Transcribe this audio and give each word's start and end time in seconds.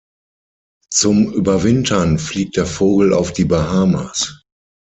Zum 0.89 1.31
Überwintern 1.31 2.17
fliegt 2.17 2.57
der 2.57 2.65
Vogel 2.65 3.13
auf 3.13 3.33
die 3.33 3.45
Bahamas. 3.45 4.41